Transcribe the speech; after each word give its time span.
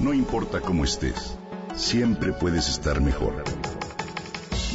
No 0.00 0.14
importa 0.14 0.62
cómo 0.62 0.84
estés, 0.84 1.36
siempre 1.76 2.32
puedes 2.32 2.70
estar 2.70 3.02
mejor. 3.02 3.34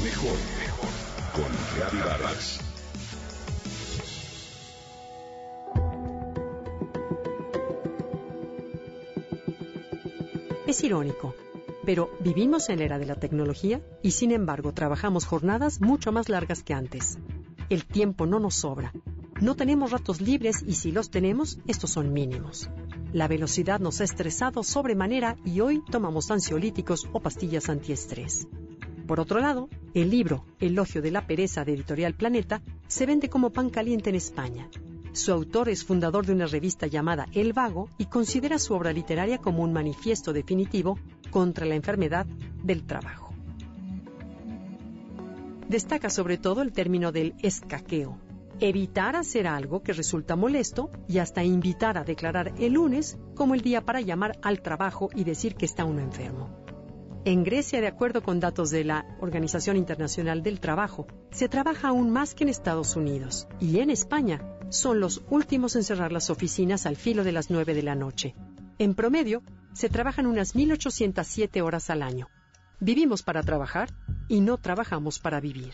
Mejor, 0.04 0.38
mejor. 0.60 0.90
Con 1.34 1.52
Reavivadas. 1.76 2.60
Es 10.68 10.84
irónico, 10.84 11.34
pero 11.86 12.12
vivimos 12.20 12.70
en 12.70 12.78
la 12.78 12.86
era 12.86 13.00
de 13.00 13.08
la 13.08 13.16
tecnología 13.16 13.82
y 14.04 14.12
sin 14.12 14.32
embargo 14.32 14.74
trabajamos 14.74 15.26
jornadas 15.26 15.82
mucho 15.82 16.12
más 16.12 16.30
largas 16.30 16.62
que 16.62 16.76
antes. 16.76 17.18
El 17.70 17.86
tiempo 17.86 18.28
no 18.28 18.40
nos 18.40 18.54
sobra. 18.54 18.94
No 19.42 19.56
tenemos 19.56 19.90
ratos 19.90 20.22
libres 20.22 20.64
y 20.68 20.74
si 20.74 20.92
los 20.92 21.10
tenemos, 21.10 21.58
estos 21.66 21.90
son 21.90 22.14
mínimos. 22.14 22.70
La 23.16 23.28
velocidad 23.28 23.80
nos 23.80 24.02
ha 24.02 24.04
estresado 24.04 24.62
sobremanera 24.62 25.38
y 25.44 25.62
hoy 25.62 25.82
tomamos 25.90 26.30
ansiolíticos 26.30 27.08
o 27.14 27.20
pastillas 27.22 27.70
antiestrés. 27.70 28.48
Por 29.08 29.20
otro 29.20 29.40
lado, 29.40 29.70
el 29.96 30.12
libro 30.12 30.46
Elogio 30.60 31.02
de 31.02 31.12
la 31.12 31.26
Pereza 31.26 31.64
de 31.64 31.74
Editorial 31.74 32.14
Planeta 32.14 32.62
se 32.88 33.08
vende 33.08 33.30
como 33.30 33.52
pan 33.52 33.70
caliente 33.72 34.12
en 34.12 34.18
España 34.18 34.70
su 35.16 35.32
autor 35.32 35.70
es 35.70 35.86
fundador 35.86 36.26
de 36.26 36.34
una 36.34 36.46
revista 36.46 36.88
llamada 36.88 37.28
El 37.32 37.54
Vago 37.54 37.88
y 37.98 38.08
considera 38.08 38.60
su 38.60 38.74
obra 38.74 38.92
literaria 38.92 39.38
como 39.38 39.64
un 39.64 39.72
manifiesto 39.72 40.34
definitivo 40.34 41.00
contra 41.32 41.66
la 41.66 41.76
enfermedad 41.76 42.26
del 42.62 42.84
trabajo. 42.84 43.34
Destaca 45.70 46.10
sobre 46.10 46.38
todo 46.38 46.62
el 46.62 46.74
término 46.74 47.14
del 47.14 47.34
escaqueo, 47.42 48.20
evitar 48.60 49.16
hacer 49.16 49.48
algo 49.48 49.84
que 49.84 49.94
resulta 49.94 50.36
molesto 50.36 50.90
y 51.08 51.20
hasta 51.20 51.44
invitar 51.44 51.98
a 51.98 52.04
declarar 52.04 52.54
el 52.58 52.74
lunes 52.74 53.18
como 53.36 53.54
el 53.54 53.62
día 53.62 53.82
para 53.82 54.02
llamar 54.02 54.38
al 54.42 54.62
trabajo 54.62 55.10
y 55.14 55.24
decir 55.24 55.56
que 55.56 55.66
está 55.66 55.86
uno 55.86 56.02
enfermo. 56.02 56.66
En 57.26 57.44
Grecia, 57.44 57.82
de 57.82 57.88
acuerdo 57.88 58.22
con 58.22 58.40
datos 58.40 58.70
de 58.70 58.84
la 58.84 59.18
Organización 59.20 59.78
Internacional 59.78 60.44
del 60.44 60.60
Trabajo, 60.60 61.08
se 61.32 61.50
trabaja 61.50 61.88
aún 61.88 62.12
más 62.12 62.36
que 62.36 62.44
en 62.44 62.50
Estados 62.50 62.96
Unidos 62.96 63.48
y 63.60 63.80
en 63.80 63.90
España 63.90 64.42
son 64.70 65.00
los 65.00 65.24
últimos 65.30 65.76
en 65.76 65.84
cerrar 65.84 66.12
las 66.12 66.30
oficinas 66.30 66.86
al 66.86 66.96
filo 66.96 67.24
de 67.24 67.32
las 67.32 67.50
9 67.50 67.74
de 67.74 67.82
la 67.82 67.96
noche. 67.96 68.36
En 68.78 68.94
promedio, 68.94 69.42
se 69.74 69.90
trabajan 69.90 70.28
unas 70.28 70.56
1.807 70.56 71.64
horas 71.64 71.90
al 71.90 72.04
año. 72.04 72.28
Vivimos 72.80 73.24
para 73.24 73.42
trabajar 73.42 73.90
y 74.28 74.42
no 74.42 74.58
trabajamos 74.58 75.20
para 75.20 75.40
vivir. 75.40 75.74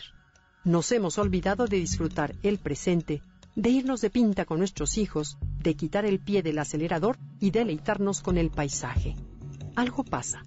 Nos 0.64 0.92
hemos 0.92 1.18
olvidado 1.18 1.66
de 1.66 1.78
disfrutar 1.78 2.36
el 2.44 2.58
presente, 2.58 3.20
de 3.56 3.70
irnos 3.70 4.00
de 4.00 4.10
pinta 4.10 4.44
con 4.44 4.58
nuestros 4.58 4.96
hijos, 4.96 5.36
de 5.58 5.74
quitar 5.74 6.04
el 6.04 6.20
pie 6.20 6.42
del 6.42 6.58
acelerador 6.58 7.18
y 7.40 7.50
deleitarnos 7.50 8.20
con 8.20 8.38
el 8.38 8.50
paisaje. 8.50 9.16
Algo 9.74 10.04
pasa. 10.04 10.44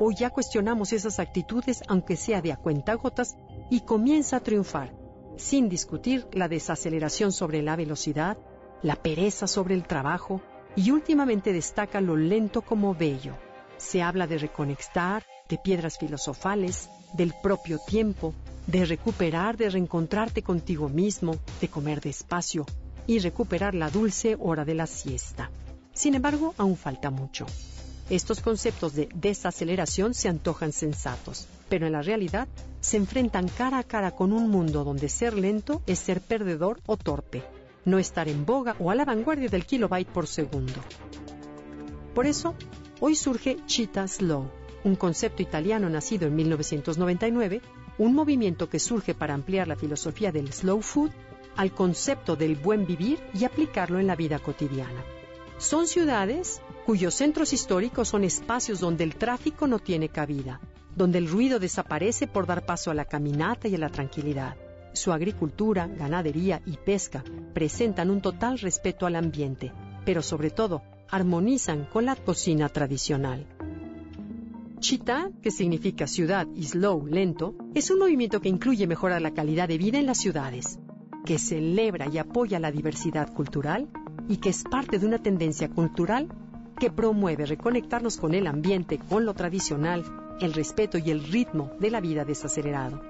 Hoy 0.00 0.16
ya 0.18 0.30
cuestionamos 0.30 0.92
esas 0.92 1.20
actitudes, 1.20 1.82
aunque 1.86 2.16
sea 2.16 2.42
de 2.42 2.52
a 2.52 2.56
cuentagotas, 2.56 3.36
y 3.70 3.82
comienza 3.82 4.38
a 4.38 4.40
triunfar 4.40 4.92
sin 5.36 5.68
discutir 5.68 6.26
la 6.32 6.48
desaceleración 6.48 7.32
sobre 7.32 7.62
la 7.62 7.76
velocidad, 7.76 8.38
la 8.82 8.96
pereza 8.96 9.46
sobre 9.46 9.74
el 9.74 9.84
trabajo 9.84 10.40
y 10.76 10.90
últimamente 10.90 11.52
destaca 11.52 12.00
lo 12.00 12.16
lento 12.16 12.62
como 12.62 12.94
bello. 12.94 13.36
Se 13.76 14.02
habla 14.02 14.26
de 14.26 14.38
reconectar, 14.38 15.24
de 15.48 15.58
piedras 15.58 15.98
filosofales, 15.98 16.88
del 17.14 17.34
propio 17.42 17.78
tiempo, 17.78 18.34
de 18.66 18.84
recuperar, 18.84 19.56
de 19.56 19.70
reencontrarte 19.70 20.42
contigo 20.42 20.88
mismo, 20.88 21.36
de 21.60 21.68
comer 21.68 22.00
despacio 22.00 22.66
y 23.06 23.18
recuperar 23.18 23.74
la 23.74 23.90
dulce 23.90 24.36
hora 24.38 24.64
de 24.64 24.74
la 24.74 24.86
siesta. 24.86 25.50
Sin 25.92 26.14
embargo, 26.14 26.54
aún 26.58 26.76
falta 26.76 27.10
mucho. 27.10 27.46
Estos 28.10 28.40
conceptos 28.40 28.94
de 28.94 29.08
desaceleración 29.14 30.12
se 30.12 30.28
antojan 30.28 30.72
sensatos, 30.72 31.46
pero 31.68 31.86
en 31.86 31.92
la 31.92 32.02
realidad 32.02 32.48
se 32.80 32.98
enfrentan 32.98 33.48
cara 33.48 33.78
a 33.78 33.82
cara 33.82 34.10
con 34.10 34.32
un 34.32 34.50
mundo 34.50 34.84
donde 34.84 35.08
ser 35.08 35.34
lento 35.34 35.82
es 35.86 36.00
ser 36.00 36.20
perdedor 36.20 36.80
o 36.84 36.98
torpe, 36.98 37.42
no 37.86 37.98
estar 37.98 38.28
en 38.28 38.44
boga 38.44 38.76
o 38.78 38.90
a 38.90 38.94
la 38.94 39.06
vanguardia 39.06 39.48
del 39.48 39.64
kilobyte 39.64 40.10
por 40.10 40.26
segundo. 40.26 40.74
Por 42.14 42.26
eso, 42.26 42.54
hoy 43.00 43.16
surge 43.16 43.56
Cheetah 43.66 44.06
Slow, 44.06 44.50
un 44.84 44.96
concepto 44.96 45.42
italiano 45.42 45.88
nacido 45.88 46.26
en 46.26 46.36
1999, 46.36 47.62
un 47.98 48.14
movimiento 48.14 48.68
que 48.68 48.78
surge 48.78 49.14
para 49.14 49.34
ampliar 49.34 49.68
la 49.68 49.76
filosofía 49.76 50.32
del 50.32 50.52
slow 50.52 50.82
food 50.82 51.10
al 51.56 51.72
concepto 51.72 52.36
del 52.36 52.56
buen 52.56 52.86
vivir 52.86 53.20
y 53.32 53.44
aplicarlo 53.44 54.00
en 54.00 54.06
la 54.06 54.16
vida 54.16 54.38
cotidiana. 54.38 55.04
Son 55.58 55.86
ciudades 55.86 56.60
cuyos 56.84 57.14
centros 57.14 57.52
históricos 57.52 58.08
son 58.08 58.24
espacios 58.24 58.80
donde 58.80 59.04
el 59.04 59.14
tráfico 59.16 59.66
no 59.66 59.78
tiene 59.78 60.08
cabida, 60.08 60.60
donde 60.96 61.18
el 61.18 61.28
ruido 61.28 61.58
desaparece 61.58 62.26
por 62.26 62.46
dar 62.46 62.66
paso 62.66 62.90
a 62.90 62.94
la 62.94 63.04
caminata 63.04 63.68
y 63.68 63.76
a 63.76 63.78
la 63.78 63.88
tranquilidad. 63.88 64.56
Su 64.92 65.12
agricultura, 65.12 65.86
ganadería 65.86 66.60
y 66.66 66.76
pesca 66.76 67.24
presentan 67.52 68.10
un 68.10 68.20
total 68.20 68.58
respeto 68.58 69.06
al 69.06 69.16
ambiente, 69.16 69.72
pero 70.04 70.22
sobre 70.22 70.50
todo 70.50 70.82
armonizan 71.08 71.84
con 71.86 72.04
la 72.04 72.16
cocina 72.16 72.68
tradicional. 72.68 73.46
Chita, 74.84 75.30
que 75.40 75.50
significa 75.50 76.06
ciudad 76.06 76.46
y 76.54 76.64
slow, 76.64 77.06
lento, 77.06 77.54
es 77.74 77.90
un 77.90 78.00
movimiento 78.00 78.42
que 78.42 78.50
incluye 78.50 78.86
mejorar 78.86 79.22
la 79.22 79.32
calidad 79.32 79.66
de 79.66 79.78
vida 79.78 79.98
en 79.98 80.04
las 80.04 80.18
ciudades, 80.18 80.78
que 81.24 81.38
celebra 81.38 82.06
y 82.12 82.18
apoya 82.18 82.60
la 82.60 82.70
diversidad 82.70 83.32
cultural 83.32 83.88
y 84.28 84.36
que 84.36 84.50
es 84.50 84.62
parte 84.62 84.98
de 84.98 85.06
una 85.06 85.22
tendencia 85.22 85.70
cultural 85.70 86.28
que 86.78 86.90
promueve 86.90 87.46
reconectarnos 87.46 88.18
con 88.18 88.34
el 88.34 88.46
ambiente, 88.46 88.98
con 88.98 89.24
lo 89.24 89.32
tradicional, 89.32 90.04
el 90.42 90.52
respeto 90.52 90.98
y 90.98 91.10
el 91.10 91.24
ritmo 91.24 91.70
de 91.80 91.90
la 91.90 92.02
vida 92.02 92.26
desacelerado. 92.26 93.00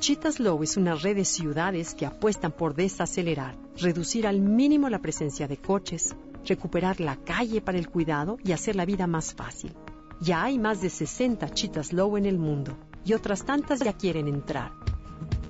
Cheetah 0.00 0.32
Slow 0.32 0.62
es 0.62 0.76
una 0.76 0.96
red 0.96 1.16
de 1.16 1.24
ciudades 1.24 1.94
que 1.94 2.04
apuestan 2.04 2.52
por 2.52 2.74
desacelerar, 2.74 3.56
reducir 3.78 4.26
al 4.26 4.42
mínimo 4.42 4.90
la 4.90 4.98
presencia 4.98 5.48
de 5.48 5.56
coches, 5.56 6.14
recuperar 6.44 7.00
la 7.00 7.16
calle 7.16 7.62
para 7.62 7.78
el 7.78 7.88
cuidado 7.88 8.36
y 8.44 8.52
hacer 8.52 8.76
la 8.76 8.84
vida 8.84 9.06
más 9.06 9.32
fácil. 9.32 9.72
Ya 10.20 10.44
hay 10.44 10.58
más 10.58 10.82
de 10.82 10.90
60 10.90 11.48
Cheetah 11.48 11.82
Slow 11.82 12.18
en 12.18 12.26
el 12.26 12.38
mundo 12.38 12.76
y 13.06 13.14
otras 13.14 13.46
tantas 13.46 13.80
ya 13.80 13.94
quieren 13.94 14.28
entrar. 14.28 14.70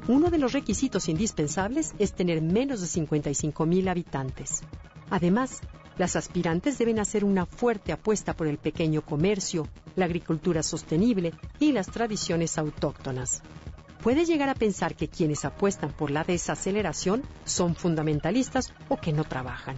Uno 0.06 0.30
de 0.30 0.38
los 0.38 0.52
requisitos 0.52 1.08
indispensables 1.08 1.92
es 1.98 2.12
tener 2.12 2.40
menos 2.40 2.80
de 2.80 2.86
55 2.86 3.66
mil 3.66 3.88
habitantes. 3.88 4.62
Además, 5.10 5.60
las 5.98 6.14
aspirantes 6.14 6.78
deben 6.78 7.00
hacer 7.00 7.24
una 7.24 7.46
fuerte 7.46 7.90
apuesta 7.90 8.34
por 8.34 8.46
el 8.46 8.58
pequeño 8.58 9.02
comercio, 9.02 9.66
la 9.96 10.04
agricultura 10.04 10.62
sostenible 10.62 11.32
y 11.58 11.72
las 11.72 11.88
tradiciones 11.88 12.56
autóctonas. 12.56 13.42
Puede 14.04 14.24
llegar 14.24 14.50
a 14.50 14.54
pensar 14.54 14.94
que 14.94 15.08
quienes 15.08 15.44
apuestan 15.44 15.90
por 15.90 16.12
la 16.12 16.22
desaceleración 16.22 17.22
son 17.44 17.74
fundamentalistas 17.74 18.72
o 18.88 18.98
que 18.98 19.12
no 19.12 19.24
trabajan. 19.24 19.76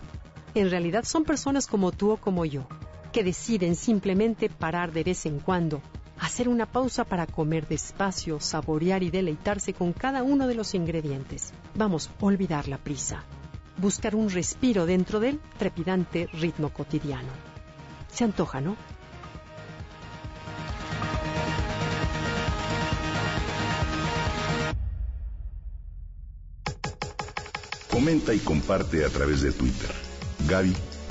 En 0.55 0.71
realidad 0.71 1.05
son 1.05 1.25
personas 1.25 1.67
como 1.67 1.93
tú 1.93 2.11
o 2.11 2.17
como 2.19 2.45
yo, 2.45 2.69
que 3.13 3.23
deciden 3.23 3.77
simplemente 3.77 4.49
parar 4.49 4.93
de 4.93 5.05
vez 5.05 5.27
en 5.27 5.39
cuando, 5.39 5.83
hacer 6.19 6.49
una 6.49 6.67
pausa 6.67 7.05
para 7.05 7.27
comer 7.27 7.69
despacio, 7.69 8.41
saborear 8.41 9.03
y 9.03 9.11
deleitarse 9.11 9.75
con 9.75 9.93
cada 9.93 10.23
uno 10.23 10.47
de 10.47 10.55
los 10.55 10.75
ingredientes. 10.75 11.53
Vamos, 11.75 12.11
olvidar 12.21 12.69
la 12.69 12.79
prisa 12.79 13.25
buscar 13.77 14.15
un 14.15 14.31
respiro 14.31 14.87
dentro 14.87 15.21
del 15.21 15.41
trepidante 15.59 16.29
ritmo 16.33 16.73
cotidiano. 16.73 17.29
Se 18.13 18.25
antoja, 18.25 18.61
¿no? 18.61 18.77
Comenta 27.91 28.35
y 28.35 28.39
comparte 28.39 29.05
a 29.05 29.09
través 29.09 29.43
de 29.43 29.53
Twitter. 29.53 29.91